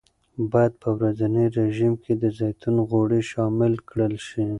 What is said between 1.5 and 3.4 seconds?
رژیم کې د زیتون غوړي